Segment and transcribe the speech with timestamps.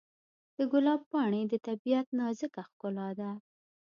[0.57, 3.31] د ګلاب پاڼې د طبیعت نازک ښکلا ده.